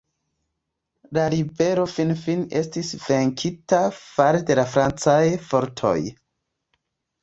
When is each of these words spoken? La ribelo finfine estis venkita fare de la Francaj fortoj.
La 1.17 1.25
ribelo 1.33 1.83
finfine 1.97 2.49
estis 2.63 2.91
venkita 3.05 3.85
fare 4.01 4.43
de 4.51 4.61
la 4.65 4.69
Francaj 4.77 5.23
fortoj. 5.55 5.99